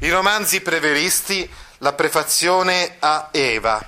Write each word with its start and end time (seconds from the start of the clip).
I 0.00 0.10
romanzi 0.10 0.60
preveristi, 0.62 1.48
la 1.78 1.92
prefazione 1.92 2.96
a 2.98 3.28
Eva. 3.30 3.80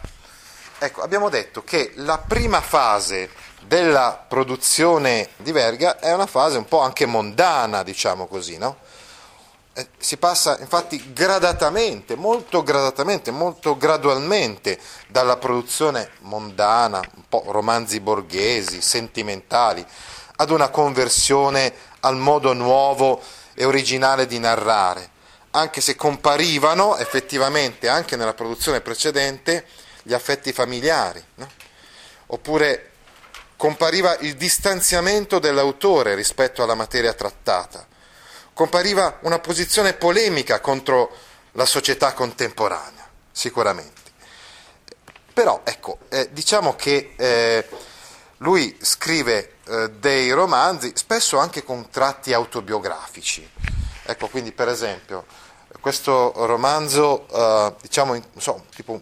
Ecco, 0.78 1.02
abbiamo 1.02 1.28
detto 1.28 1.64
che 1.64 1.92
la 1.96 2.18
prima 2.18 2.60
fase 2.60 3.30
della 3.62 4.24
produzione 4.28 5.30
di 5.36 5.50
Verga 5.50 5.98
è 5.98 6.12
una 6.12 6.26
fase 6.26 6.56
un 6.58 6.66
po' 6.66 6.80
anche 6.80 7.06
mondana, 7.06 7.82
diciamo 7.82 8.26
così, 8.26 8.58
no? 8.58 8.76
Eh, 9.72 9.88
si 9.98 10.16
passa 10.16 10.56
infatti 10.60 11.12
gradatamente, 11.12 12.14
molto 12.14 12.62
gradatamente, 12.62 13.32
molto 13.32 13.76
gradualmente 13.76 14.78
dalla 15.08 15.36
produzione 15.36 16.10
mondana, 16.20 17.00
un 17.14 17.24
po' 17.28 17.42
romanzi 17.48 17.98
borghesi, 17.98 18.80
sentimentali, 18.80 19.84
ad 20.36 20.50
una 20.50 20.68
conversione 20.68 21.74
al 22.00 22.16
modo 22.16 22.52
nuovo 22.52 23.20
e 23.54 23.64
originale 23.64 24.26
di 24.26 24.38
narrare 24.38 25.12
anche 25.56 25.80
se 25.80 25.94
comparivano 25.94 26.96
effettivamente 26.96 27.88
anche 27.88 28.16
nella 28.16 28.34
produzione 28.34 28.80
precedente 28.80 29.66
gli 30.02 30.12
affetti 30.12 30.52
familiari, 30.52 31.24
no? 31.36 31.48
oppure 32.26 32.90
compariva 33.56 34.16
il 34.18 34.34
distanziamento 34.34 35.38
dell'autore 35.38 36.14
rispetto 36.14 36.62
alla 36.62 36.74
materia 36.74 37.14
trattata, 37.14 37.86
compariva 38.52 39.18
una 39.22 39.38
posizione 39.38 39.94
polemica 39.94 40.60
contro 40.60 41.16
la 41.52 41.66
società 41.66 42.12
contemporanea, 42.12 43.08
sicuramente. 43.30 44.02
Però 45.32 45.60
ecco, 45.64 45.98
eh, 46.08 46.28
diciamo 46.32 46.74
che 46.74 47.14
eh, 47.16 47.68
lui 48.38 48.76
scrive 48.80 49.54
eh, 49.66 49.90
dei 49.90 50.30
romanzi 50.32 50.92
spesso 50.96 51.38
anche 51.38 51.62
con 51.62 51.88
tratti 51.90 52.32
autobiografici. 52.32 53.48
Ecco, 54.06 54.28
quindi 54.28 54.52
per 54.52 54.68
esempio 54.68 55.24
questo 55.80 56.32
romanzo, 56.46 57.26
eh, 57.30 57.74
diciamo, 57.80 58.20
so, 58.36 58.64
tipo 58.74 59.00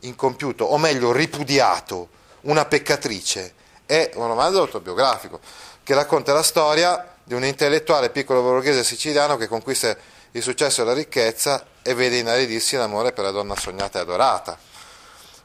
incompiuto, 0.00 0.64
o 0.64 0.78
meglio 0.78 1.12
ripudiato, 1.12 2.08
una 2.42 2.64
peccatrice, 2.64 3.54
è 3.86 4.10
un 4.14 4.26
romanzo 4.26 4.60
autobiografico 4.60 5.40
che 5.82 5.94
racconta 5.94 6.32
la 6.32 6.42
storia 6.42 7.16
di 7.24 7.34
un 7.34 7.44
intellettuale 7.44 8.10
piccolo 8.10 8.42
borghese 8.42 8.84
siciliano 8.84 9.36
che 9.36 9.48
conquista 9.48 9.96
il 10.32 10.42
successo 10.42 10.82
e 10.82 10.84
la 10.84 10.92
ricchezza 10.92 11.66
e 11.82 11.94
vede 11.94 12.18
inaridirsi 12.18 12.76
l'amore 12.76 13.12
per 13.12 13.24
la 13.24 13.30
donna 13.30 13.56
sognata 13.56 13.98
e 13.98 14.02
adorata. 14.02 14.58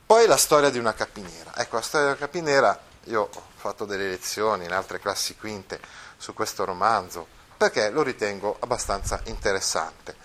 Poi 0.06 0.28
la 0.28 0.38
storia 0.38 0.70
di 0.70 0.78
una 0.78 0.94
capiniera. 0.94 1.52
Ecco, 1.56 1.78
la 1.78 1.82
storia 1.82 2.08
di 2.08 2.12
una 2.14 2.22
capiniera, 2.22 2.80
io 3.06 3.30
ho 3.34 3.42
fatto 3.56 3.86
delle 3.86 4.08
lezioni 4.08 4.66
in 4.66 4.72
altre 4.72 5.00
classi 5.00 5.36
quinte 5.36 5.80
su 6.18 6.34
questo 6.34 6.66
romanzo, 6.66 7.26
perché 7.58 7.90
lo 7.90 8.04
ritengo 8.04 8.58
abbastanza 8.60 9.20
interessante 9.26 10.25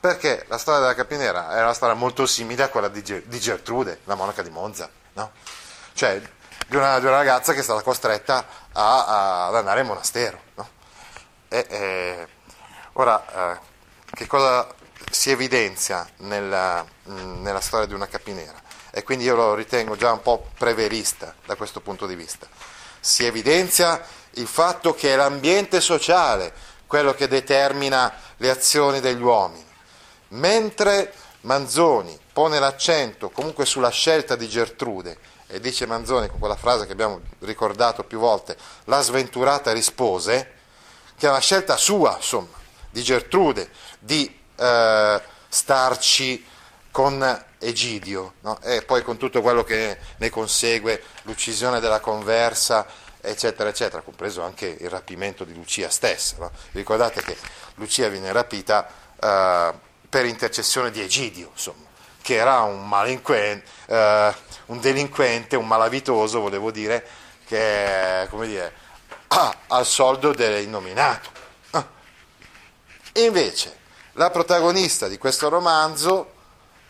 perché 0.00 0.46
la 0.48 0.56
storia 0.56 0.80
della 0.80 0.94
capinera 0.94 1.52
era 1.52 1.64
una 1.64 1.74
storia 1.74 1.94
molto 1.94 2.24
simile 2.24 2.62
a 2.62 2.68
quella 2.68 2.88
di, 2.88 3.02
Gertrude, 3.02 4.00
la 4.04 4.14
monaca 4.14 4.40
di 4.42 4.48
Monza, 4.48 4.88
no? 5.12 5.32
cioè 5.92 6.18
di 6.66 6.76
una, 6.76 6.98
di 6.98 7.04
una, 7.04 7.16
ragazza 7.16 7.52
che 7.52 7.60
è 7.60 7.62
stata 7.62 7.82
costretta 7.82 8.46
a, 8.72 9.04
a, 9.04 9.46
ad 9.48 9.56
andare 9.56 9.82
in 9.82 9.86
monastero. 9.86 10.40
No? 10.54 10.68
E, 11.48 11.66
e, 11.68 12.28
ora, 12.94 13.52
eh, 13.52 13.58
che 14.14 14.26
cosa 14.26 14.66
si 15.10 15.30
evidenzia 15.30 16.08
nella, 16.18 16.82
mh, 16.82 17.42
nella 17.42 17.60
storia 17.60 17.86
di 17.86 17.92
una 17.92 18.06
capinera? 18.06 18.58
E 18.90 19.02
quindi 19.02 19.24
io 19.24 19.36
lo 19.36 19.54
ritengo 19.54 19.96
già 19.96 20.12
un 20.12 20.22
po' 20.22 20.48
preverista 20.56 21.34
da 21.44 21.56
questo 21.56 21.80
punto 21.80 22.06
di 22.06 22.14
vista. 22.14 22.46
Si 23.00 23.26
evidenzia 23.26 24.02
il 24.34 24.46
fatto 24.46 24.94
che 24.94 25.12
è 25.12 25.16
l'ambiente 25.16 25.82
sociale 25.82 26.52
quello 26.86 27.12
che 27.12 27.28
determina 27.28 28.12
le 28.38 28.50
azioni 28.50 29.00
degli 29.00 29.20
uomini 29.20 29.68
Mentre 30.30 31.12
Manzoni 31.42 32.18
pone 32.32 32.58
l'accento 32.58 33.30
comunque 33.30 33.64
sulla 33.64 33.88
scelta 33.88 34.36
di 34.36 34.48
Gertrude, 34.48 35.18
e 35.46 35.58
dice 35.58 35.86
Manzoni 35.86 36.28
con 36.28 36.38
quella 36.38 36.56
frase 36.56 36.86
che 36.86 36.92
abbiamo 36.92 37.20
ricordato 37.40 38.04
più 38.04 38.18
volte, 38.18 38.56
la 38.84 39.00
sventurata 39.00 39.72
rispose, 39.72 40.58
che 41.16 41.26
è 41.26 41.30
una 41.30 41.40
scelta 41.40 41.76
sua, 41.76 42.16
insomma, 42.16 42.56
di 42.90 43.02
Gertrude, 43.02 43.70
di 43.98 44.38
eh, 44.56 45.22
starci 45.48 46.46
con 46.90 47.44
Egidio, 47.58 48.34
no? 48.40 48.60
e 48.62 48.82
poi 48.82 49.02
con 49.02 49.16
tutto 49.16 49.42
quello 49.42 49.64
che 49.64 49.98
ne 50.16 50.30
consegue, 50.30 51.02
l'uccisione 51.22 51.80
della 51.80 52.00
conversa, 52.00 52.86
eccetera, 53.20 53.68
eccetera, 53.68 54.02
compreso 54.02 54.42
anche 54.42 54.66
il 54.66 54.88
rapimento 54.88 55.44
di 55.44 55.54
Lucia 55.54 55.90
stessa. 55.90 56.36
No? 56.38 56.50
Ricordate 56.72 57.22
che 57.22 57.36
Lucia 57.74 58.08
viene 58.08 58.32
rapita. 58.32 58.88
Eh, 59.20 59.88
per 60.10 60.26
intercessione 60.26 60.90
di 60.90 61.00
Egidio, 61.00 61.50
insomma, 61.52 61.86
che 62.20 62.34
era 62.34 62.60
un, 62.62 62.86
malinquen- 62.86 63.62
eh, 63.86 64.34
un 64.66 64.80
delinquente, 64.80 65.56
un 65.56 65.66
malavitoso, 65.66 66.40
volevo 66.40 66.72
dire, 66.72 67.06
che 67.46 68.26
come 68.28 68.48
dire, 68.48 68.72
ha 69.28 69.56
al 69.68 69.86
soldo 69.86 70.32
dell'innominato. 70.32 71.30
Ah. 71.70 71.86
Invece, 73.14 73.78
la 74.14 74.30
protagonista 74.30 75.06
di 75.06 75.16
questo 75.16 75.48
romanzo 75.48 76.32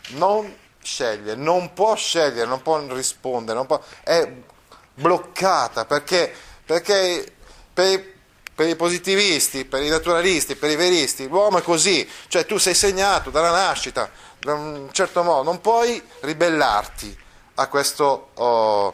non 0.09 0.57
sceglie, 0.81 1.35
non 1.35 1.73
può 1.73 1.95
scegliere, 1.95 2.47
non 2.47 2.63
può 2.63 2.79
rispondere, 2.87 3.55
non 3.55 3.67
può, 3.67 3.79
è 4.03 4.27
bloccata 4.95 5.85
perché, 5.85 6.33
perché 6.65 7.35
per, 7.71 8.13
per 8.61 8.69
i 8.69 8.75
positivisti, 8.75 9.65
per 9.65 9.81
i 9.81 9.89
naturalisti, 9.89 10.55
per 10.55 10.69
i 10.69 10.75
veristi, 10.75 11.27
l'uomo 11.27 11.57
è 11.57 11.61
così, 11.63 12.07
cioè 12.27 12.45
tu 12.45 12.59
sei 12.59 12.75
segnato 12.75 13.31
dalla 13.31 13.49
nascita, 13.49 14.07
da 14.37 14.53
un 14.53 14.89
certo 14.91 15.23
modo, 15.23 15.41
non 15.41 15.61
puoi 15.61 15.99
ribellarti 16.19 17.17
a 17.55 17.65
questo, 17.65 18.29
oh, 18.35 18.93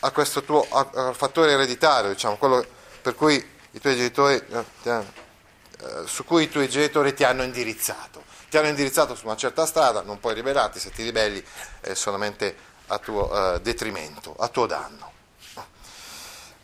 a 0.00 0.10
questo 0.12 0.42
tuo 0.44 0.66
a, 0.66 0.88
a 0.94 1.12
fattore 1.12 1.52
ereditario, 1.52 2.10
diciamo, 2.10 2.38
quello 2.38 2.64
per 3.02 3.14
cui 3.14 3.34
i 3.72 3.80
tuoi 3.80 3.96
genitori, 3.96 4.42
eh, 4.50 4.64
eh, 4.84 5.02
su 6.06 6.24
cui 6.24 6.44
i 6.44 6.48
tuoi 6.48 6.70
genitori 6.70 7.12
ti 7.12 7.24
hanno 7.24 7.42
indirizzato. 7.42 8.24
Ti 8.48 8.56
hanno 8.56 8.68
indirizzato 8.68 9.14
su 9.14 9.26
una 9.26 9.36
certa 9.36 9.66
strada, 9.66 10.00
non 10.00 10.20
puoi 10.20 10.32
ribellarti, 10.32 10.78
se 10.78 10.90
ti 10.90 11.02
ribelli 11.02 11.44
è 11.80 11.92
solamente 11.92 12.56
a 12.86 12.98
tuo 12.98 13.56
eh, 13.56 13.60
detrimento, 13.60 14.34
a 14.38 14.48
tuo 14.48 14.64
danno. 14.64 15.12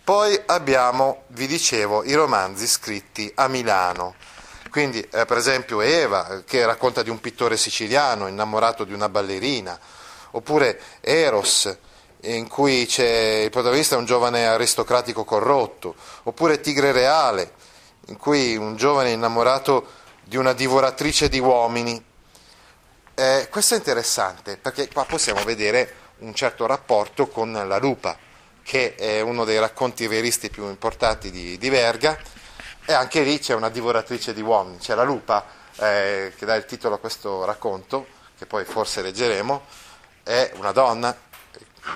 Poi 0.09 0.41
abbiamo, 0.47 1.25
vi 1.27 1.47
dicevo, 1.47 2.03
i 2.03 2.15
romanzi 2.15 2.67
scritti 2.67 3.31
a 3.35 3.47
Milano. 3.47 4.15
Quindi, 4.71 5.01
eh, 5.03 5.27
per 5.27 5.37
esempio, 5.37 5.83
Eva, 5.83 6.45
che 6.47 6.65
racconta 6.65 7.03
di 7.03 7.11
un 7.11 7.21
pittore 7.21 7.59
siciliano 7.59 8.27
innamorato 8.27 8.85
di 8.85 8.95
una 8.95 9.11
ballerina, 9.11 9.79
oppure 10.31 10.81
Eros, 11.03 11.77
in 12.23 12.49
cui 12.49 12.89
il 12.91 13.51
protagonista 13.51 13.97
è 13.97 13.99
un 13.99 14.07
giovane 14.07 14.47
aristocratico 14.47 15.25
corrotto, 15.25 15.95
oppure 16.23 16.61
Tigre 16.61 16.93
Reale, 16.93 17.53
in 18.07 18.17
cui 18.17 18.57
un 18.57 18.77
giovane 18.77 19.11
innamorato 19.11 19.89
di 20.25 20.39
una 20.39 20.55
divoratrice 20.55 21.29
di 21.29 21.39
uomini. 21.39 22.03
Eh, 23.15 23.49
questo 23.51 23.75
è 23.75 23.77
interessante 23.77 24.57
perché 24.57 24.89
qua 24.91 25.05
possiamo 25.05 25.45
vedere 25.45 25.95
un 26.21 26.33
certo 26.33 26.65
rapporto 26.65 27.29
con 27.29 27.53
la 27.53 27.77
lupa 27.77 28.27
che 28.69 28.97
è 28.97 29.23
uno 29.23 29.47
dei 29.47 29.59
racconti 29.59 30.07
veristi 30.07 30.51
più 30.51 30.69
importanti 30.69 31.31
di, 31.31 31.57
di 31.57 31.71
Verga, 31.71 32.19
e 32.85 32.93
anche 32.93 33.23
lì 33.23 33.39
c'è 33.39 33.55
una 33.55 33.71
divoratrice 33.71 34.35
di 34.35 34.43
uomini, 34.43 34.77
c'è 34.77 34.95
la 34.95 35.05
lupa, 35.05 35.43
eh, 35.77 36.35
che 36.37 36.45
dà 36.45 36.55
il 36.55 36.67
titolo 36.67 36.97
a 36.97 36.99
questo 36.99 37.47
racconto, 37.47 38.07
che 38.37 38.45
poi 38.45 38.67
forse 38.67 39.01
leggeremo, 39.01 39.65
è 40.23 40.53
una 40.57 40.73
donna 40.73 41.17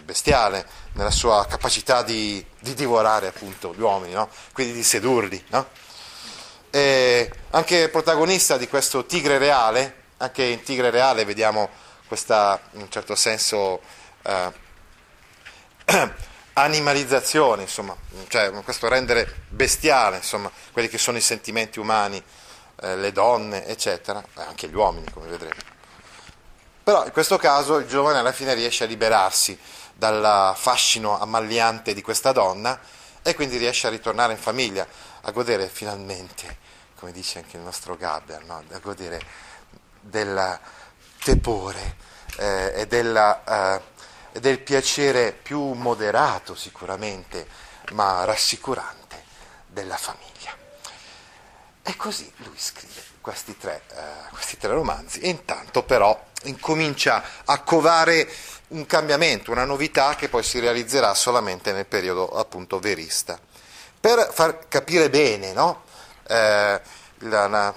bestiale 0.03 0.67
nella 0.95 1.11
sua 1.11 1.45
capacità 1.47 2.03
di, 2.03 2.43
di 2.59 2.73
divorare 2.73 3.27
appunto 3.27 3.75
gli 3.75 3.83
uomini, 3.83 4.15
no? 4.15 4.31
quindi 4.55 4.73
di 4.73 4.83
sedurli. 4.83 5.45
No? 5.49 5.69
anche 7.51 7.91
protagonista 7.91 8.57
di 8.57 8.67
questo 8.67 9.05
tigre 9.05 9.37
reale, 9.37 10.05
anche 10.17 10.43
in 10.43 10.63
tigre 10.63 10.89
reale 10.89 11.27
vediamo 11.27 11.69
questa, 12.09 12.59
in 12.71 12.81
un 12.81 12.91
certo 12.91 13.15
senso, 13.15 13.83
eh, 14.23 14.53
animalizzazione, 16.55 17.63
insomma, 17.63 17.97
cioè 18.29 18.51
questo 18.63 18.89
rendere 18.89 19.45
bestiale, 19.49 20.17
insomma, 20.17 20.51
quelli 20.73 20.89
che 20.89 20.99
sono 20.99 21.17
i 21.17 21.23
sentimenti 21.23 21.79
umani, 21.79 22.23
eh, 22.83 22.97
le 22.97 23.13
donne, 23.13 23.67
eccetera, 23.67 24.23
e 24.37 24.43
anche 24.43 24.69
gli 24.69 24.75
uomini, 24.75 25.07
come 25.11 25.29
vedremo. 25.29 25.61
Però 26.83 27.05
in 27.05 27.13
questo 27.13 27.37
caso 27.39 27.79
il 27.79 27.87
giovane 27.87 28.19
alla 28.19 28.33
fine 28.33 28.55
riesce 28.55 28.85
a 28.85 28.87
liberarsi 28.87 29.59
dal 29.95 30.55
fascino 30.57 31.19
ammagliante 31.19 31.95
di 31.95 32.03
questa 32.03 32.33
donna 32.33 32.79
e 33.23 33.35
quindi 33.35 33.57
riesce 33.57 33.87
a 33.87 33.91
ritornare 33.91 34.33
in 34.33 34.39
famiglia, 34.39 34.87
a 35.21 35.31
godere 35.31 35.69
finalmente, 35.69 36.59
come 36.99 37.13
dice 37.13 37.39
anche 37.39 37.57
il 37.57 37.63
nostro 37.63 37.97
Gaber, 37.97 38.45
no? 38.45 38.65
a 38.69 38.79
godere 38.79 39.21
del 40.01 40.59
tepore 41.23 41.97
eh, 42.39 42.73
e 42.75 42.87
della, 42.89 43.45
eh, 43.45 43.81
del 44.33 44.61
piacere 44.61 45.33
più 45.33 45.73
moderato 45.73 46.55
sicuramente, 46.55 47.47
ma 47.93 48.25
rassicurante 48.25 49.25
della 49.67 49.97
famiglia. 49.97 50.57
E 51.83 51.97
così 51.97 52.31
lui 52.37 52.57
scrive 52.57 53.03
questi 53.21 53.57
tre, 53.57 53.83
eh, 53.93 54.31
questi 54.31 54.57
tre 54.57 54.73
romanzi 54.73 55.21
e 55.21 55.29
intanto 55.29 55.83
però 55.83 56.21
incomincia 56.45 57.23
a 57.45 57.61
covare 57.61 58.29
un 58.69 58.87
cambiamento, 58.87 59.51
una 59.51 59.65
novità 59.65 60.15
che 60.15 60.29
poi 60.29 60.43
si 60.43 60.59
realizzerà 60.59 61.15
solamente 61.15 61.73
nel 61.73 61.87
periodo 61.87 62.29
appunto 62.29 62.79
verista. 62.79 63.39
Per 64.01 64.31
far 64.33 64.67
capire 64.69 65.11
bene 65.11 65.53
no? 65.53 65.85
eh, 66.27 66.81
la, 67.19 67.47
la, 67.47 67.75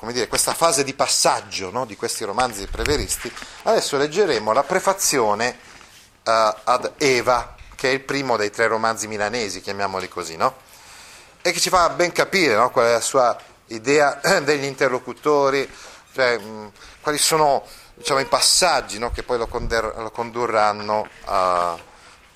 dire, 0.00 0.28
questa 0.28 0.54
fase 0.54 0.84
di 0.84 0.94
passaggio 0.94 1.70
no? 1.70 1.86
di 1.86 1.96
questi 1.96 2.24
romanzi 2.24 2.66
preveristi, 2.66 3.32
adesso 3.62 3.96
leggeremo 3.96 4.52
la 4.52 4.62
prefazione 4.62 5.72
ad 6.24 6.92
Eva, 6.98 7.54
che 7.74 7.90
è 7.90 7.92
il 7.92 8.00
primo 8.00 8.36
dei 8.36 8.50
tre 8.50 8.66
romanzi 8.66 9.06
milanesi, 9.06 9.60
chiamiamoli 9.60 10.08
così, 10.08 10.36
no? 10.36 10.56
e 11.46 11.52
che 11.52 11.60
ci 11.60 11.68
fa 11.68 11.90
ben 11.90 12.10
capire 12.10 12.54
no? 12.54 12.70
qual 12.70 12.86
è 12.86 12.92
la 12.92 13.02
sua 13.02 13.36
idea 13.66 14.18
degli 14.42 14.64
interlocutori, 14.64 15.70
cioè, 16.14 16.40
quali 17.02 17.18
sono 17.18 17.66
diciamo, 17.92 18.20
i 18.20 18.24
passaggi 18.24 18.98
no? 18.98 19.10
che 19.10 19.22
poi 19.22 19.36
lo, 19.36 19.46
conder- 19.46 19.94
lo 19.96 20.10
condurranno 20.10 21.06
a... 21.26 21.78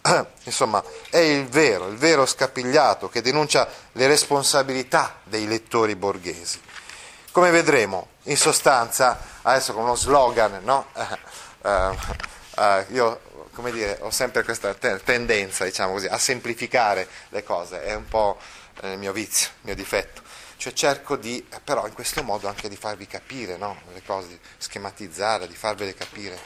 Insomma, 0.45 0.85
è 1.09 1.17
il 1.17 1.49
vero, 1.49 1.89
il 1.89 1.97
vero 1.97 2.27
scapigliato 2.27 3.09
che 3.09 3.23
denuncia 3.23 3.67
le 3.93 4.07
responsabilità 4.07 5.21
dei 5.25 5.47
lettori 5.47 5.97
borghesi. 5.97 6.61
Come 7.33 7.51
vedremo, 7.51 8.09
in 8.25 8.37
sostanza, 8.37 9.19
adesso 9.41 9.73
con 9.73 9.85
uno 9.85 9.95
slogan, 9.95 10.61
no? 10.63 10.87
uh, 11.63 11.69
uh, 12.61 12.85
io 12.91 13.21
come 13.59 13.73
dire, 13.73 13.99
ho 14.03 14.11
sempre 14.13 14.45
questa 14.45 14.73
te- 14.75 15.03
tendenza 15.03 15.65
diciamo 15.65 15.95
così, 15.95 16.07
a 16.07 16.17
semplificare 16.17 17.09
le 17.31 17.43
cose, 17.43 17.83
è 17.83 17.93
un 17.93 18.07
po' 18.07 18.39
il 18.83 18.97
mio 18.99 19.13
vizio, 19.13 19.49
il 19.49 19.63
mio 19.63 19.75
difetto. 19.75 20.23
Cioè 20.57 20.73
cerco 20.73 21.17
di, 21.17 21.45
però 21.65 21.85
in 21.85 21.93
questo 21.93 22.23
modo 22.23 22.47
anche 22.47 22.69
di 22.69 22.77
farvi 22.77 23.09
capire 23.09 23.57
no? 23.57 23.81
le 23.93 24.03
cose, 24.07 24.29
di 24.29 24.39
schematizzare, 24.59 25.49
di 25.49 25.57
farvele 25.57 25.93
capire. 25.93 26.39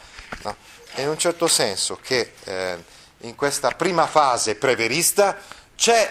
No? 0.45 0.57
E 0.95 1.03
in 1.03 1.09
un 1.09 1.19
certo 1.19 1.49
senso 1.49 1.99
che 2.01 2.33
eh, 2.45 2.83
in 3.19 3.35
questa 3.35 3.73
prima 3.73 4.07
fase 4.07 4.55
preverista 4.55 5.37
c'è, 5.77 6.09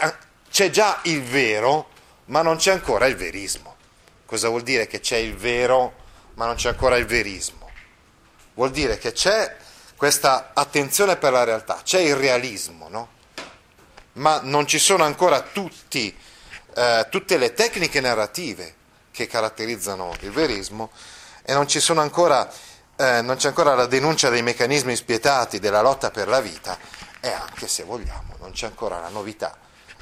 c'è 0.51 0.69
già 0.69 1.00
il 1.06 1.24
vero, 1.24 1.89
ma 2.25 2.44
non 2.44 2.57
c'è 2.57 2.74
ancora 2.74 3.07
il 3.07 3.15
verismo. 3.15 3.75
Cosa 4.27 4.50
vuol 4.50 4.62
dire 4.62 4.86
che 4.86 5.00
c'è 5.00 5.18
il 5.18 5.36
vero, 5.36 5.95
ma 6.36 6.45
non 6.45 6.57
c'è 6.57 6.69
ancora 6.69 6.95
il 6.98 7.07
verismo? 7.07 7.71
Vuol 8.53 8.69
dire 8.69 9.00
che 9.00 9.13
c'è 9.13 9.57
questa 10.01 10.50
attenzione 10.56 11.15
per 11.15 11.31
la 11.31 11.44
realtà, 11.44 11.81
c'è 11.83 12.00
il 12.00 12.15
realismo, 12.15 12.89
no? 12.89 13.09
ma 14.13 14.39
non 14.42 14.65
ci 14.65 14.80
sono 14.80 15.03
ancora 15.03 15.42
tutti, 15.42 16.18
eh, 16.74 17.06
tutte 17.12 17.38
le 17.38 17.53
tecniche 17.53 18.01
narrative 18.01 18.74
che 19.12 19.27
caratterizzano 19.27 20.15
il 20.21 20.31
verismo 20.31 20.89
e 21.44 21.53
non, 21.53 21.68
ancora, 22.00 22.51
eh, 22.95 23.21
non 23.21 23.36
c'è 23.36 23.50
ancora 23.50 23.75
la 23.75 23.86
denuncia 23.86 24.30
dei 24.30 24.42
meccanismi 24.42 24.95
spietati 24.95 25.59
della 25.59 25.81
lotta 25.81 26.09
per 26.09 26.27
la 26.27 26.42
vita 26.42 26.80
e 27.19 27.30
anche 27.30 27.68
se 27.68 27.83
vogliamo 27.83 28.38
non 28.39 28.53
c'è 28.53 28.65
ancora 28.65 29.00
la 29.00 29.09
novità 29.09 29.56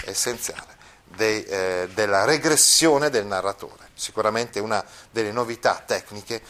essenziale 0.06 0.78
dei, 1.04 1.44
eh, 1.44 1.90
della 1.94 2.24
regressione 2.24 3.10
del 3.10 3.26
narratore, 3.26 3.90
sicuramente 3.96 4.62
una 4.62 4.82
delle 5.12 5.34
novità 5.34 5.84
tecniche 5.86 6.42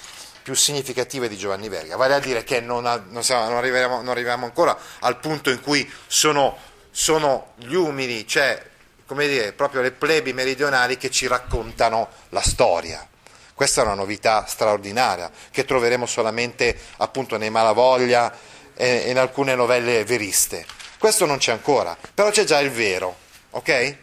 più 0.42 0.54
significative 0.54 1.28
di 1.28 1.38
Giovanni 1.38 1.70
Verga, 1.70 1.96
vale 1.96 2.16
a 2.16 2.20
dire 2.20 2.44
che 2.44 2.62
non, 2.62 2.86
ha, 2.86 3.02
non, 3.10 3.24
siamo, 3.24 3.48
non, 3.48 3.58
arriviamo, 3.58 3.98
non 3.98 4.10
arriviamo 4.10 4.46
ancora 4.46 4.78
al 5.00 5.20
punto 5.20 5.50
in 5.50 5.62
cui 5.62 5.90
sono 6.08 6.58
sono 6.92 7.54
gli 7.56 7.76
umili, 7.76 8.28
cioè 8.28 8.62
come 9.06 9.28
dire, 9.28 9.54
proprio 9.54 9.82
le 9.82 9.92
plebi 9.92 10.34
meridionali 10.34 10.98
che 10.98 11.10
ci 11.10 11.28
raccontano 11.28 12.10
la 12.30 12.42
storia. 12.42 13.08
Questa 13.56 13.82
è 13.82 13.86
una 13.86 13.96
novità 13.96 14.46
straordinaria 14.46 15.32
che 15.50 15.66
troveremo 15.66 16.06
solamente 16.06 16.78
appunto 16.98 17.38
nei 17.38 17.50
Malavoglia 17.50 18.32
e 18.76 19.10
in 19.10 19.18
alcune 19.18 19.56
novelle 19.56 20.06
veriste. 20.06 20.66
Questo 21.00 21.26
non 21.26 21.38
c'è 21.38 21.52
ancora, 21.52 21.98
però 22.14 22.30
c'è 22.30 22.44
già 22.44 22.60
il 22.60 22.70
vero, 22.70 23.16
ok? 23.52 23.96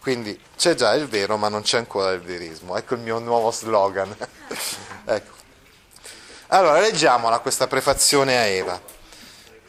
Quindi 0.00 0.38
c'è 0.56 0.74
già 0.74 0.94
il 0.94 1.08
vero, 1.08 1.36
ma 1.36 1.48
non 1.48 1.62
c'è 1.62 1.78
ancora 1.78 2.12
il 2.12 2.20
verismo. 2.20 2.76
Ecco 2.76 2.94
il 2.94 3.00
mio 3.00 3.18
nuovo 3.18 3.50
slogan. 3.50 4.14
ecco. 5.04 5.35
Allora, 6.48 6.78
leggiamola 6.78 7.40
questa 7.40 7.66
prefazione 7.66 8.38
a 8.38 8.42
Eva. 8.42 8.80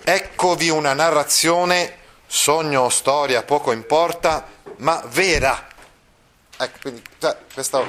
Eccovi 0.04 0.70
una 0.70 0.94
narrazione 0.94 1.98
sogno 2.28 2.82
o 2.82 2.90
storia, 2.90 3.42
poco 3.42 3.72
importa, 3.72 4.46
ma 4.78 5.02
vera. 5.08 5.68
Ecco, 6.56 6.78
quindi 6.82 7.02
cioè, 7.18 7.36
questo 7.52 7.84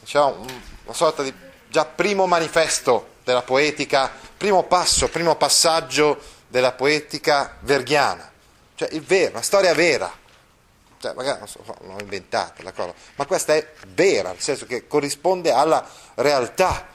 diciamo, 0.00 0.44
una 0.84 0.94
sorta 0.94 1.22
di 1.22 1.32
già 1.68 1.86
primo 1.86 2.26
manifesto 2.26 3.14
della 3.24 3.40
poetica, 3.40 4.10
primo 4.36 4.64
passo, 4.64 5.08
primo 5.08 5.36
passaggio 5.36 6.20
della 6.48 6.72
poetica 6.72 7.56
verghiana, 7.60 8.30
cioè 8.74 8.90
il 8.92 9.00
vero, 9.00 9.30
una 9.30 9.42
storia 9.42 9.72
vera. 9.72 10.20
Cioè, 11.00 11.14
magari 11.14 11.38
non 11.38 11.48
so, 11.48 11.64
l'ho 11.64 11.98
inventata 11.98 12.62
la 12.62 12.74
ma 13.14 13.24
questa 13.24 13.54
è 13.54 13.72
vera, 13.86 14.32
nel 14.32 14.40
senso 14.40 14.66
che 14.66 14.86
corrisponde 14.86 15.50
alla 15.50 15.82
realtà 16.16 16.91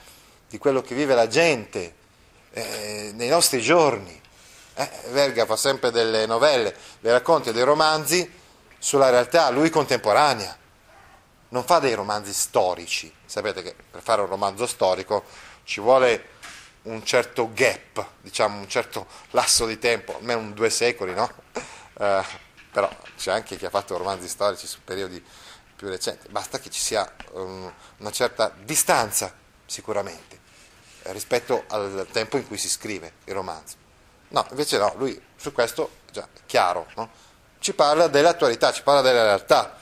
di 0.48 0.58
quello 0.58 0.82
che 0.82 0.94
vive 0.94 1.14
la 1.14 1.26
gente 1.26 1.94
eh, 2.52 3.10
nei 3.14 3.28
nostri 3.28 3.60
giorni. 3.60 4.20
Eh, 4.74 4.90
Verga 5.10 5.44
fa 5.46 5.56
sempre 5.56 5.90
delle 5.90 6.26
novelle, 6.26 6.74
dei 7.00 7.12
racconti, 7.12 7.52
dei 7.52 7.64
romanzi 7.64 8.30
sulla 8.78 9.10
realtà, 9.10 9.50
lui 9.50 9.70
contemporanea. 9.70 10.56
Non 11.50 11.64
fa 11.64 11.78
dei 11.78 11.94
romanzi 11.94 12.32
storici. 12.32 13.12
Sapete 13.24 13.62
che 13.62 13.74
per 13.90 14.02
fare 14.02 14.20
un 14.20 14.28
romanzo 14.28 14.66
storico 14.66 15.24
ci 15.64 15.80
vuole 15.80 16.36
un 16.82 17.04
certo 17.04 17.50
gap, 17.52 18.06
diciamo 18.20 18.58
un 18.60 18.68
certo 18.68 19.06
lasso 19.30 19.66
di 19.66 19.78
tempo, 19.78 20.16
almeno 20.16 20.40
un 20.40 20.54
due 20.54 20.70
secoli, 20.70 21.12
no? 21.12 21.30
Eh, 21.98 22.24
però 22.70 22.88
c'è 23.16 23.32
anche 23.32 23.56
chi 23.56 23.66
ha 23.66 23.70
fatto 23.70 23.96
romanzi 23.96 24.28
storici 24.28 24.66
su 24.66 24.78
periodi 24.84 25.22
più 25.74 25.88
recenti. 25.88 26.28
Basta 26.28 26.58
che 26.58 26.70
ci 26.70 26.80
sia 26.80 27.10
um, 27.32 27.72
una 27.98 28.10
certa 28.10 28.52
distanza, 28.62 29.34
sicuramente, 29.68 30.38
rispetto 31.02 31.64
al 31.68 32.06
tempo 32.10 32.38
in 32.38 32.46
cui 32.46 32.56
si 32.56 32.68
scrive 32.68 33.12
il 33.24 33.34
romanzo. 33.34 33.76
No, 34.30 34.46
invece 34.50 34.78
no, 34.78 34.94
lui 34.96 35.20
su 35.36 35.52
questo 35.52 35.90
è 36.08 36.12
già 36.12 36.28
chiaro, 36.46 36.86
no? 36.96 37.26
ci 37.60 37.74
parla 37.74 38.08
dell'attualità, 38.08 38.72
ci 38.72 38.82
parla 38.82 39.02
della 39.02 39.22
realtà 39.22 39.76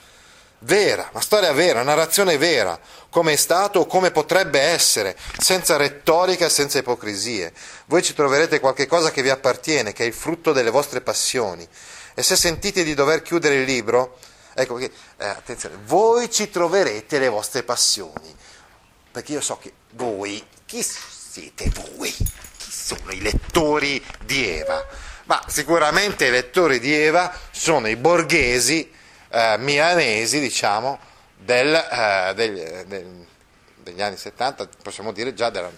vera, 0.59 1.09
una 1.11 1.21
storia 1.21 1.51
vera, 1.51 1.81
una 1.81 1.93
narrazione 1.93 2.37
vera, 2.37 2.79
come 3.09 3.33
è 3.33 3.35
stato 3.35 3.81
o 3.81 3.85
come 3.85 4.11
potrebbe 4.11 4.59
essere, 4.59 5.15
senza 5.37 5.77
retorica 5.77 6.45
e 6.45 6.49
senza 6.49 6.79
ipocrisie. 6.79 7.53
Voi 7.85 8.01
ci 8.01 8.13
troverete 8.13 8.59
qualche 8.59 8.87
cosa 8.87 9.11
che 9.11 9.21
vi 9.21 9.29
appartiene, 9.29 9.93
che 9.93 10.03
è 10.03 10.07
il 10.07 10.13
frutto 10.13 10.53
delle 10.53 10.71
vostre 10.71 11.01
passioni. 11.01 11.67
E 12.13 12.23
se 12.23 12.35
sentite 12.35 12.83
di 12.83 12.95
dover 12.95 13.21
chiudere 13.21 13.55
il 13.55 13.63
libro, 13.63 14.17
ecco 14.53 14.75
che, 14.75 14.91
eh, 15.17 15.27
attenzione, 15.27 15.77
voi 15.85 16.31
ci 16.31 16.49
troverete 16.49 17.19
le 17.19 17.29
vostre 17.29 17.61
passioni. 17.63 18.35
Perché 19.11 19.33
io 19.33 19.41
so 19.41 19.57
che 19.57 19.73
voi, 19.91 20.43
chi 20.65 20.81
siete 20.83 21.71
voi? 21.73 22.13
sono 22.87 23.11
i 23.11 23.21
lettori 23.21 24.03
di 24.23 24.47
Eva? 24.47 24.85
Ma 25.25 25.43
sicuramente 25.47 26.27
i 26.27 26.31
lettori 26.31 26.79
di 26.79 26.93
Eva 26.93 27.37
sono 27.51 27.87
i 27.87 27.97
borghesi 27.97 28.89
eh, 29.29 29.57
milanesi, 29.59 30.39
diciamo, 30.39 30.97
del, 31.35 31.75
eh, 31.75 32.33
del, 32.33 32.85
del, 32.87 33.25
degli 33.75 34.01
anni 34.01 34.15
70, 34.15 34.69
possiamo 34.81 35.11
dire 35.11 35.33
già 35.33 35.49
della, 35.49 35.69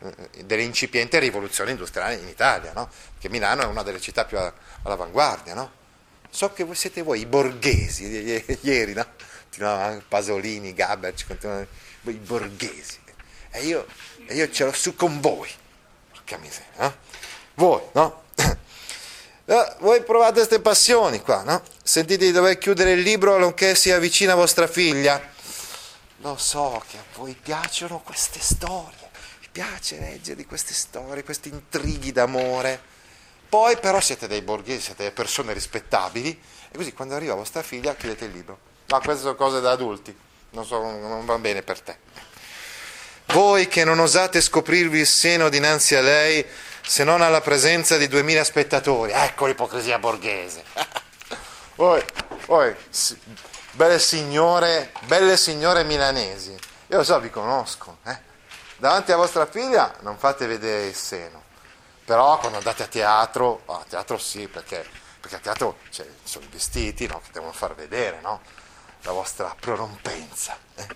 eh, 0.00 0.44
dell'incipiente 0.44 1.18
rivoluzione 1.18 1.72
industriale 1.72 2.14
in 2.14 2.28
Italia, 2.28 2.72
no? 2.72 2.88
che 3.18 3.28
Milano 3.28 3.62
è 3.62 3.66
una 3.66 3.82
delle 3.82 4.00
città 4.00 4.24
più 4.24 4.38
all'avanguardia. 4.38 5.52
No? 5.52 5.70
So 6.30 6.52
che 6.52 6.64
voi 6.64 6.74
siete 6.74 7.02
voi, 7.02 7.20
i 7.20 7.26
borghesi, 7.26 8.06
ieri, 8.62 8.94
no? 8.94 9.06
Pasolini, 10.08 10.72
Gaber, 10.72 11.14
i 11.14 12.12
borghesi. 12.12 13.02
E 13.56 13.66
io, 13.66 13.86
e 14.26 14.34
io 14.34 14.50
ce 14.50 14.64
l'ho 14.64 14.72
su 14.72 14.96
con 14.96 15.20
voi. 15.20 15.48
Porca 16.10 16.36
miseria, 16.38 16.72
no? 16.78 16.96
Voi, 17.54 17.82
no? 17.92 18.22
Eh, 19.46 19.76
voi 19.80 20.02
provate 20.02 20.36
queste 20.36 20.58
passioni 20.58 21.20
qua, 21.20 21.42
no? 21.42 21.62
Sentite 21.82 22.24
di 22.24 22.32
dover 22.32 22.56
chiudere 22.56 22.92
il 22.92 23.00
libro 23.02 23.36
nonché 23.36 23.74
sia 23.74 23.98
vicina 23.98 24.32
a 24.32 24.36
vostra 24.36 24.66
figlia. 24.66 25.20
Lo 26.22 26.38
so 26.38 26.82
che 26.88 26.96
a 26.96 27.04
voi 27.16 27.34
piacciono 27.34 28.00
queste 28.00 28.40
storie, 28.40 29.10
vi 29.40 29.48
piace 29.52 29.98
leggere 29.98 30.46
queste 30.46 30.72
storie, 30.72 31.22
questi 31.24 31.50
intrighi 31.50 32.10
d'amore. 32.10 32.80
Poi 33.46 33.76
però 33.76 34.00
siete 34.00 34.26
dei 34.26 34.40
borghesi, 34.40 34.80
siete 34.80 35.10
persone 35.10 35.52
rispettabili 35.52 36.40
e 36.70 36.74
così 36.74 36.94
quando 36.94 37.14
arriva 37.14 37.34
vostra 37.34 37.62
figlia 37.62 37.94
chiudete 37.94 38.24
il 38.24 38.32
libro. 38.32 38.58
Ma 38.86 39.00
queste 39.00 39.24
sono 39.24 39.34
cose 39.34 39.60
da 39.60 39.72
adulti, 39.72 40.16
non, 40.52 40.64
so, 40.64 40.80
non 40.80 41.26
va 41.26 41.36
bene 41.36 41.60
per 41.62 41.82
te. 41.82 41.98
Voi 43.26 43.68
che 43.68 43.84
non 43.84 43.98
osate 43.98 44.40
scoprirvi 44.40 45.00
il 45.00 45.06
seno 45.06 45.48
dinanzi 45.48 45.94
a 45.94 46.00
lei, 46.00 46.44
se 46.86 47.04
non 47.04 47.22
alla 47.22 47.40
presenza 47.40 47.96
di 47.96 48.08
duemila 48.08 48.44
spettatori. 48.44 49.12
Ecco 49.12 49.46
l'ipocrisia 49.46 49.98
borghese. 49.98 50.64
voi, 51.76 52.02
voi, 52.46 52.74
belle 53.72 53.98
signore, 53.98 54.92
belle 55.06 55.36
signore 55.36 55.82
milanesi, 55.84 56.56
io 56.88 56.96
lo 56.98 57.04
so, 57.04 57.18
vi 57.18 57.30
conosco. 57.30 57.98
Eh? 58.04 58.32
Davanti 58.76 59.12
a 59.12 59.16
vostra 59.16 59.46
figlia 59.46 59.94
non 60.00 60.18
fate 60.18 60.46
vedere 60.46 60.86
il 60.86 60.94
seno, 60.94 61.42
però 62.04 62.38
quando 62.38 62.58
andate 62.58 62.82
a 62.82 62.86
teatro, 62.86 63.62
a 63.66 63.84
teatro 63.88 64.18
sì, 64.18 64.46
perché, 64.46 64.86
perché 65.20 65.36
a 65.36 65.40
teatro 65.40 65.78
cioè, 65.90 66.06
sono 66.22 66.44
i 66.44 66.48
vestiti 66.48 67.06
no, 67.06 67.20
che 67.20 67.30
devono 67.32 67.52
far 67.52 67.74
vedere 67.74 68.20
no? 68.20 68.42
la 69.02 69.12
vostra 69.12 69.54
prorompenza. 69.58 70.56
Eh? 70.74 70.86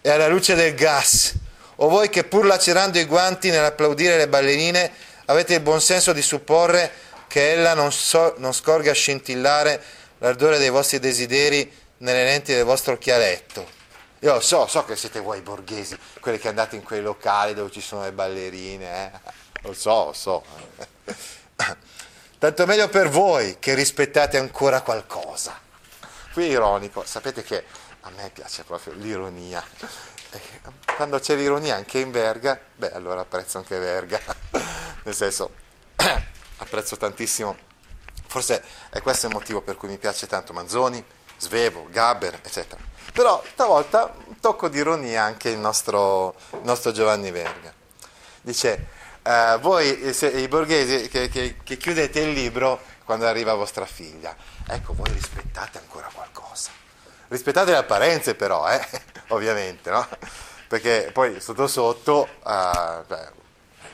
E 0.00 0.10
alla 0.10 0.28
luce 0.28 0.54
del 0.54 0.74
gas 0.74 1.34
o 1.80 1.88
voi 1.88 2.08
che 2.08 2.24
pur 2.24 2.44
lacerando 2.44 2.98
i 2.98 3.04
guanti 3.04 3.50
nell'applaudire 3.50 4.16
le 4.16 4.28
ballerine 4.28 4.90
avete 5.26 5.54
il 5.54 5.60
buon 5.60 5.80
senso 5.80 6.12
di 6.12 6.22
supporre 6.22 6.90
che 7.28 7.52
ella 7.52 7.74
non, 7.74 7.92
so, 7.92 8.34
non 8.38 8.52
scorga 8.52 8.92
scintillare 8.92 9.80
l'ardore 10.18 10.58
dei 10.58 10.70
vostri 10.70 10.98
desideri 10.98 11.70
nelle 11.98 12.24
lenti 12.24 12.52
del 12.52 12.64
vostro 12.64 12.94
occhialetto. 12.94 13.76
Io 14.20 14.32
lo 14.32 14.40
so, 14.40 14.66
so 14.66 14.84
che 14.84 14.96
siete 14.96 15.20
voi 15.20 15.40
borghesi, 15.40 15.96
quelli 16.18 16.38
che 16.38 16.48
andate 16.48 16.74
in 16.74 16.82
quei 16.82 17.00
locali 17.00 17.54
dove 17.54 17.70
ci 17.70 17.80
sono 17.80 18.02
le 18.02 18.12
ballerine, 18.12 19.12
eh? 19.12 19.30
lo 19.62 19.72
so, 19.72 20.06
lo 20.06 20.12
so. 20.12 20.44
Tanto 22.38 22.66
meglio 22.66 22.88
per 22.88 23.08
voi 23.08 23.58
che 23.60 23.74
rispettate 23.74 24.36
ancora 24.38 24.80
qualcosa. 24.80 25.60
Qui 26.32 26.44
è 26.44 26.50
ironico, 26.50 27.04
sapete 27.04 27.42
che 27.42 27.64
a 28.08 28.22
me 28.22 28.30
piace 28.30 28.64
proprio 28.64 28.94
l'ironia. 28.94 29.62
Quando 30.96 31.18
c'è 31.18 31.36
l'ironia 31.36 31.76
anche 31.76 31.98
in 31.98 32.10
Verga, 32.10 32.58
beh 32.76 32.92
allora 32.92 33.20
apprezzo 33.20 33.58
anche 33.58 33.78
Verga, 33.78 34.20
nel 35.04 35.14
senso 35.14 35.52
apprezzo 36.56 36.96
tantissimo, 36.96 37.56
forse 38.26 38.62
è 38.90 39.00
questo 39.00 39.26
il 39.26 39.32
motivo 39.32 39.60
per 39.60 39.76
cui 39.76 39.88
mi 39.88 39.98
piace 39.98 40.26
tanto 40.26 40.52
Manzoni, 40.52 41.02
Svevo, 41.36 41.86
Gaber, 41.90 42.40
eccetera. 42.42 42.80
Però 43.12 43.42
stavolta 43.52 44.14
un 44.26 44.40
tocco 44.40 44.68
di 44.68 44.78
ironia 44.78 45.22
anche 45.22 45.50
il 45.50 45.58
nostro, 45.58 46.34
il 46.52 46.60
nostro 46.62 46.92
Giovanni 46.92 47.30
Verga. 47.30 47.72
Dice, 48.40 48.88
eh, 49.22 49.58
voi 49.60 50.12
se, 50.12 50.28
i 50.28 50.48
borghesi 50.48 51.08
che, 51.08 51.28
che, 51.28 51.56
che 51.62 51.76
chiudete 51.76 52.20
il 52.20 52.32
libro 52.32 52.80
quando 53.04 53.26
arriva 53.26 53.54
vostra 53.54 53.86
figlia, 53.86 54.36
ecco 54.66 54.94
voi 54.94 55.10
rispettate 55.12 55.78
ancora 55.78 56.10
qualcosa 56.12 56.86
rispettate 57.28 57.70
le 57.70 57.76
apparenze 57.76 58.34
però, 58.34 58.68
eh? 58.68 58.86
ovviamente, 59.28 59.90
no? 59.90 60.06
perché 60.68 61.10
poi 61.12 61.40
sotto 61.40 61.66
sotto, 61.66 62.28
uh, 62.44 63.06
beh, 63.06 63.32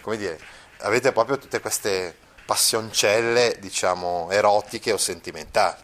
come 0.01 0.17
dire, 0.17 0.39
avete 0.79 1.13
proprio 1.13 1.39
tutte 1.39 1.61
queste 1.61 2.15
passioncelle, 2.45 3.57
diciamo, 3.61 4.29
erotiche 4.31 4.93
o 4.93 4.99
sentimentali. 4.99 5.81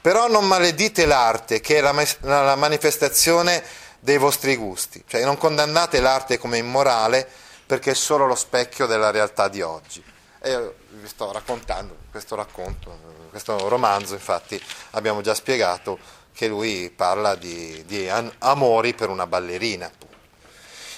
Però 0.00 0.28
non 0.28 0.46
maledite 0.46 1.04
l'arte, 1.04 1.60
che 1.60 1.78
è 1.78 1.80
la, 1.80 1.92
la 2.20 2.56
manifestazione 2.56 3.62
dei 3.98 4.16
vostri 4.16 4.54
gusti, 4.54 5.02
cioè 5.06 5.24
non 5.24 5.36
condannate 5.36 6.00
l'arte 6.00 6.38
come 6.38 6.56
immorale 6.56 7.28
perché 7.66 7.90
è 7.90 7.94
solo 7.94 8.24
lo 8.26 8.36
specchio 8.36 8.86
della 8.86 9.10
realtà 9.10 9.48
di 9.48 9.60
oggi. 9.60 10.02
E 10.40 10.50
io 10.50 10.76
vi 10.90 11.08
sto 11.08 11.32
raccontando 11.32 11.96
questo 12.10 12.36
racconto, 12.36 12.96
questo 13.30 13.68
romanzo, 13.68 14.14
infatti 14.14 14.62
abbiamo 14.92 15.20
già 15.20 15.34
spiegato 15.34 15.98
che 16.38 16.46
lui 16.46 16.88
parla 16.94 17.34
di, 17.34 17.82
di 17.84 18.08
amori 18.38 18.94
per 18.94 19.08
una 19.08 19.26
ballerina. 19.26 19.90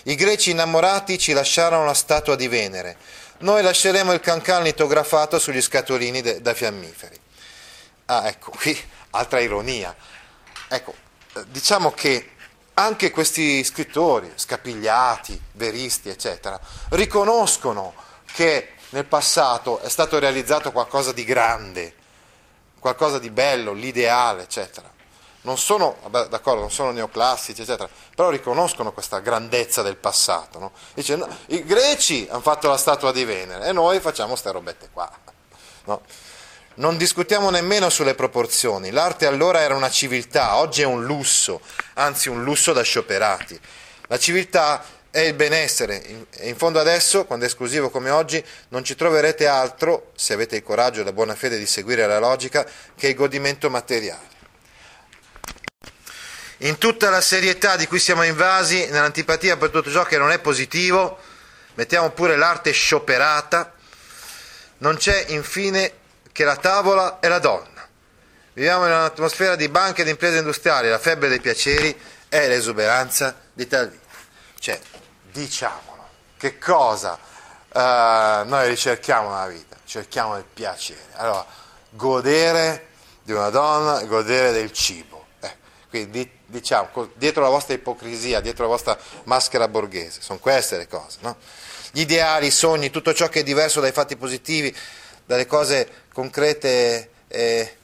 I 0.03 0.15
greci 0.15 0.51
innamorati 0.51 1.17
ci 1.17 1.33
lasciarono 1.33 1.87
la 1.87 1.95
statua 1.95 2.37
di 2.37 2.47
Venere, 2.47 2.99
noi 3.39 3.63
lasceremo 3.63 4.13
il 4.13 4.21
cancan 4.21 4.63
litografato 4.63 5.39
sugli 5.39 5.63
scatolini 5.63 6.21
de, 6.21 6.43
da 6.43 6.53
fiammiferi. 6.53 7.19
Ah, 8.05 8.29
ecco, 8.29 8.51
qui 8.51 8.79
altra 9.13 9.41
ironia. 9.41 9.97
Ecco, 10.69 10.95
eh, 11.33 11.45
diciamo 11.49 11.91
che 11.93 12.33
anche 12.75 13.11
questi 13.11 13.65
scrittori, 13.65 14.31
scapigliati, 14.35 15.41
veristi, 15.53 16.11
eccetera, 16.11 16.61
riconoscono 16.91 17.95
che 18.27 18.73
nel 18.91 19.07
passato 19.07 19.81
è 19.81 19.89
stato 19.89 20.19
realizzato 20.19 20.71
qualcosa 20.71 21.13
di 21.13 21.25
grande, 21.25 21.95
qualcosa 22.79 23.19
di 23.19 23.31
bello, 23.31 23.73
l'ideale, 23.73 24.43
eccetera 24.43 24.99
non 25.43 25.57
sono, 25.57 25.97
vabbè, 26.03 26.29
d'accordo, 26.29 26.61
non 26.61 26.71
sono 26.71 26.91
neoclassici, 26.91 27.63
eccetera, 27.63 27.89
però 28.15 28.29
riconoscono 28.29 28.93
questa 28.93 29.21
grandezza 29.21 29.83
del 29.83 29.97
passato. 29.97 30.59
No? 30.59 30.73
Dice, 30.95 31.17
no, 31.17 31.27
i 31.47 31.65
greci 31.65 32.27
hanno 32.31 32.43
fatto 32.43 32.69
la 32.69 32.77
statua 32.77 33.13
di 33.13 33.25
Venere 33.25 33.67
e 33.69 33.73
noi 33.73 34.01
facciamo 34.01 34.31
queste 34.31 34.51
robette 34.51 34.91
qua. 34.93 35.11
No? 35.85 36.03
Non 36.75 36.97
discutiamo 36.97 37.51
nemmeno 37.51 37.89
sulle 37.89 38.15
proporzioni. 38.15 38.91
L'arte 38.91 39.27
allora 39.27 39.61
era 39.61 39.75
una 39.75 39.91
civiltà, 39.91 40.57
oggi 40.57 40.83
è 40.83 40.87
un 40.87 41.05
lusso, 41.05 41.61
anzi 41.95 42.29
un 42.29 42.43
lusso 42.43 42.73
da 42.73 42.83
scioperati. 42.83 43.59
La 44.09 44.19
civiltà 44.19 44.83
è 45.11 45.21
il 45.21 45.35
benessere 45.35 46.03
e 46.31 46.49
in 46.49 46.57
fondo 46.57 46.79
adesso, 46.79 47.25
quando 47.25 47.45
è 47.45 47.49
esclusivo 47.49 47.91
come 47.91 48.11
oggi, 48.11 48.43
non 48.69 48.85
ci 48.85 48.95
troverete 48.95 49.47
altro, 49.47 50.13
se 50.15 50.35
avete 50.35 50.57
il 50.57 50.63
coraggio 50.63 51.01
e 51.01 51.05
la 51.05 51.13
buona 51.13 51.35
fede 51.35 51.59
di 51.59 51.67
seguire 51.67 52.07
la 52.07 52.19
logica, 52.19 52.67
che 52.95 53.09
il 53.09 53.15
godimento 53.15 53.69
materiale 53.71 54.39
in 56.63 56.79
tutta 56.79 57.09
la 57.09 57.21
serietà 57.21 57.77
di 57.77 57.87
cui 57.87 57.99
siamo 57.99 58.23
invasi, 58.23 58.87
nell'antipatia 58.91 59.57
per 59.57 59.71
tutto 59.71 59.91
ciò 59.91 60.05
che 60.05 60.19
non 60.19 60.31
è 60.31 60.39
positivo, 60.41 61.19
mettiamo 61.75 62.11
pure 62.11 62.37
l'arte 62.37 62.71
scioperata, 62.73 63.73
non 64.79 64.97
c'è 64.97 65.27
infine 65.29 65.93
che 66.33 66.45
la 66.45 66.57
tavola 66.57 67.19
e 67.21 67.29
la 67.29 67.39
donna. 67.39 67.89
Viviamo 68.53 68.85
in 68.85 68.93
un'atmosfera 68.93 69.57
di 69.57 69.69
banche 69.69 70.03
e 70.03 70.05
di 70.05 70.11
imprese 70.11 70.39
industriali, 70.39 70.91
la 70.91 70.99
febbre 70.99 71.29
dei 71.29 71.41
piaceri 71.41 71.99
è 72.29 72.47
l'esuberanza 72.47 73.35
di 73.53 73.67
tal 73.67 73.89
vita. 73.89 74.17
Cioè, 74.59 74.79
diciamolo, 75.33 76.09
che 76.37 76.59
cosa 76.59 77.19
uh, 77.73 78.47
noi 78.47 78.69
ricerchiamo 78.69 79.31
nella 79.31 79.47
vita? 79.47 79.77
Cerchiamo 79.87 80.37
il 80.37 80.45
piacere. 80.45 81.07
Allora, 81.15 81.47
godere 81.89 82.89
di 83.23 83.33
una 83.33 83.49
donna, 83.49 84.03
godere 84.05 84.53
del 84.53 84.73
cibo. 84.73 85.27
Eh, 85.41 85.57
quindi 85.89 86.39
diciamo, 86.51 87.11
dietro 87.15 87.43
la 87.43 87.49
vostra 87.49 87.75
ipocrisia, 87.75 88.41
dietro 88.41 88.65
la 88.65 88.71
vostra 88.71 88.99
maschera 89.25 89.69
borghese. 89.69 90.21
Sono 90.21 90.39
queste 90.39 90.77
le 90.77 90.89
cose, 90.89 91.19
no? 91.21 91.37
Gli 91.93 92.01
ideali, 92.01 92.47
i 92.47 92.51
sogni, 92.51 92.91
tutto 92.91 93.15
ciò 93.15 93.29
che 93.29 93.41
è 93.41 93.43
diverso 93.43 93.81
dai 93.81 93.93
fatti 93.93 94.17
positivi, 94.17 94.75
dalle 95.25 95.47
cose 95.47 95.89
concrete 96.13 97.11
e, 97.29 97.77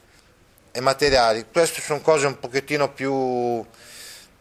e 0.71 0.81
materiali. 0.81 1.45
Queste 1.51 1.81
sono 1.81 2.01
cose 2.01 2.27
un 2.27 2.39
pochettino 2.39 2.91
più 2.91 3.65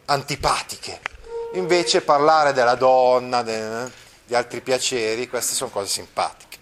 antipatiche. 0.05 1.01
Invece 1.55 2.03
parlare 2.03 2.53
della 2.53 2.75
donna, 2.75 3.43
de, 3.43 3.91
di 4.25 4.35
altri 4.35 4.61
piaceri, 4.61 5.29
queste 5.29 5.55
sono 5.55 5.71
cose 5.71 5.89
simpatiche 5.89 6.56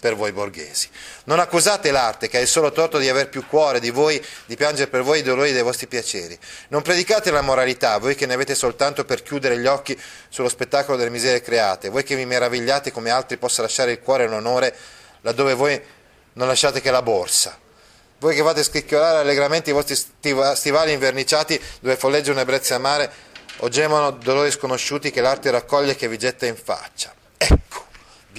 per 0.00 0.16
voi 0.16 0.32
borghesi. 0.32 0.88
Non 1.24 1.38
accusate 1.38 1.90
l'arte, 1.90 2.28
che 2.28 2.38
ha 2.38 2.40
il 2.40 2.48
solo 2.48 2.72
torto 2.72 2.98
di 2.98 3.08
aver 3.08 3.28
più 3.28 3.46
cuore 3.46 3.78
di 3.78 3.90
voi, 3.90 4.24
di 4.46 4.56
piangere 4.56 4.88
per 4.88 5.02
voi 5.02 5.20
i 5.20 5.22
dolori 5.22 5.52
dei 5.52 5.62
vostri 5.62 5.86
piaceri. 5.86 6.36
Non 6.68 6.82
predicate 6.82 7.30
la 7.30 7.42
moralità, 7.42 7.98
voi 7.98 8.14
che 8.14 8.26
ne 8.26 8.34
avete 8.34 8.54
soltanto 8.54 9.04
per 9.04 9.22
chiudere 9.22 9.58
gli 9.58 9.66
occhi 9.66 9.96
sullo 10.28 10.48
spettacolo 10.48 10.96
delle 10.96 11.10
miserie 11.10 11.42
create, 11.42 11.90
voi 11.90 12.02
che 12.02 12.16
vi 12.16 12.24
meravigliate 12.24 12.90
come 12.90 13.10
altri 13.10 13.36
possa 13.36 13.62
lasciare 13.62 13.92
il 13.92 14.00
cuore 14.00 14.24
e 14.24 14.28
l'onore 14.28 14.74
laddove 15.20 15.54
voi 15.54 15.80
non 16.32 16.48
lasciate 16.48 16.80
che 16.80 16.90
la 16.90 17.02
borsa. 17.02 17.58
Voi 18.18 18.34
che 18.34 18.42
fate 18.42 18.62
scricchiolare 18.62 19.18
allegramente 19.18 19.70
i 19.70 19.72
vostri 19.72 19.94
stivali 19.94 20.92
inverniciati 20.92 21.60
dove 21.80 21.96
folleggia 21.96 22.32
un'ebbrezza 22.32 22.74
amare, 22.74 23.28
o 23.62 23.68
gemono 23.68 24.10
dolori 24.10 24.50
sconosciuti 24.50 25.10
che 25.10 25.20
l'arte 25.20 25.50
raccoglie 25.50 25.92
e 25.92 25.96
che 25.96 26.08
vi 26.08 26.18
getta 26.18 26.46
in 26.46 26.56
faccia. 26.56 27.12
Ecco, 27.36 27.86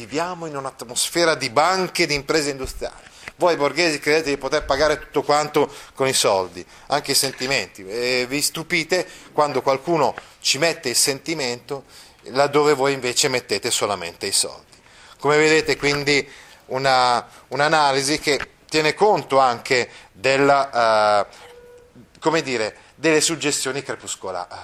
viviamo 0.06 0.48
in 0.48 0.56
un'atmosfera 0.58 1.36
di 1.36 1.52
banche 1.52 2.04
e 2.04 2.06
di 2.08 2.16
imprese 2.16 2.50
industriali. 2.50 3.10
Voi 3.36 3.56
borghesi 3.56 4.00
credete 4.00 4.30
di 4.32 4.38
poter 4.38 4.66
pagare 4.66 4.98
tutto 4.98 5.22
quanto 5.22 5.72
con 5.94 6.08
i 6.08 6.14
soldi, 6.14 6.66
anche 6.88 7.12
i 7.12 7.16
sentimenti, 7.16 7.86
e 7.88 8.26
vi 8.28 8.42
stupite 8.42 9.08
quando 9.32 9.62
qualcuno 9.62 10.16
ci 10.40 10.58
mette 10.58 10.90
il 10.90 10.96
sentimento 10.96 11.84
laddove 12.26 12.74
voi 12.74 12.94
invece 12.94 13.28
mettete 13.28 13.70
solamente 13.70 14.26
i 14.26 14.32
soldi. 14.32 14.76
Come 15.20 15.38
vedete 15.38 15.78
quindi 15.78 16.28
una, 16.68 17.28
un'analisi 17.50 18.20
che 18.20 18.40
tiene 18.68 18.96
conto 18.96 19.38
anche 19.38 19.90
della, 20.12 21.28
come 22.20 22.42
dire, 22.42 22.76
delle 22.96 23.22
suggestioni 23.22 23.84
crepuscolari, 23.84 24.56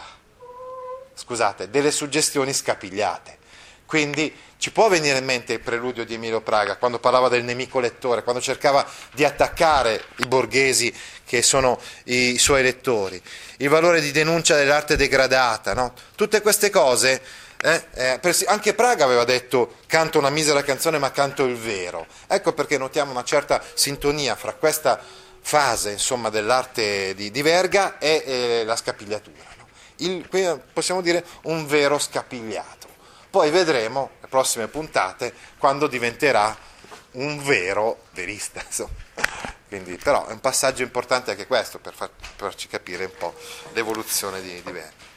scusate, 1.14 1.70
delle 1.70 1.92
suggestioni 1.92 2.54
scapigliate. 2.54 3.38
Quindi 3.86 4.36
ci 4.58 4.72
può 4.72 4.90
venire 4.90 5.20
in 5.20 5.26
mente 5.26 5.54
il 5.54 5.60
preludio 5.60 6.04
di 6.04 6.16
Emilio 6.16 6.42
Praga 6.42 6.78
quando 6.78 7.00
parlava 7.00 7.30
del 7.30 7.44
nemico 7.44 7.80
lettore, 7.80 8.24
quando 8.24 8.42
cercava 8.42 8.86
di 9.14 9.24
attaccare 9.24 10.04
i 10.18 10.26
borghesi 10.26 10.94
che 11.26 11.42
sono 11.42 11.80
i 12.06 12.38
suoi 12.38 12.64
lettori, 12.64 13.22
il 13.58 13.70
valore 13.70 14.02
di 14.02 14.12
denuncia 14.12 14.56
dell'arte 14.56 14.96
degradata, 14.96 15.74
no? 15.74 15.94
tutte 16.16 16.42
queste 16.42 16.70
cose. 16.70 17.22
Eh, 17.60 17.86
eh, 17.96 18.46
anche 18.46 18.76
Praga 18.76 19.04
aveva 19.04 19.24
detto 19.24 19.78
canto 19.88 20.20
una 20.20 20.30
misera 20.30 20.64
canzone 20.64 21.00
ma 21.00 21.12
canto 21.12 21.46
il 21.46 21.56
vero. 21.56 22.06
Ecco 22.28 22.54
perché 22.54 22.78
notiamo 22.78 23.12
una 23.12 23.24
certa 23.24 23.64
sintonia 23.74 24.36
fra 24.36 24.54
questa 24.54 25.00
fase 25.42 25.92
insomma, 25.92 26.30
dell'arte 26.30 27.16
di, 27.16 27.32
di, 27.32 27.42
Verga 27.42 27.98
e 27.98 28.24
eh, 28.26 28.64
la 28.64 28.76
scapigliatura. 28.76 29.46
No? 29.58 29.68
Il, 29.98 30.62
possiamo 30.72 31.02
dire 31.02 31.24
un 31.44 31.66
vero 31.66 31.98
scapigliato. 31.98 32.87
Poi 33.30 33.50
vedremo 33.50 34.12
le 34.22 34.28
prossime 34.28 34.68
puntate 34.68 35.34
quando 35.58 35.88
diventerà 35.88 36.56
un 37.12 37.44
vero 37.44 38.04
verista. 38.12 38.64
Quindi, 39.68 39.98
però 39.98 40.28
è 40.28 40.32
un 40.32 40.40
passaggio 40.40 40.84
importante 40.84 41.32
anche 41.32 41.46
questo 41.46 41.80
per, 41.80 41.94
far, 41.94 42.10
per 42.10 42.30
farci 42.36 42.68
capire 42.68 43.06
un 43.06 43.12
po' 43.18 43.34
l'evoluzione 43.74 44.42
di, 44.42 44.62
di 44.64 44.72
Verga. 44.72 45.17